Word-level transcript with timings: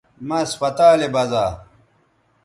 مہ 0.27 0.37
اسپتالے 0.45 1.07
بزا 1.13 1.45